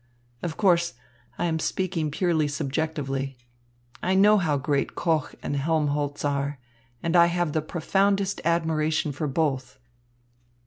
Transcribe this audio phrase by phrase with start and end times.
[0.41, 0.95] Of course,
[1.37, 3.37] I am speaking purely subjectively.
[4.01, 6.57] I know how great Koch and Helmholtz are,
[7.03, 9.77] and I have the profoundest admiration for both."